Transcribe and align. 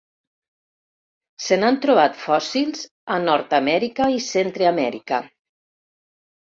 Se 1.47 1.59
n'han 1.63 1.77
trobat 1.83 2.17
fòssils 2.23 2.83
a 3.17 3.21
Nord-amèrica 3.29 4.11
i 4.19 4.27
Centreamèrica. 4.33 5.23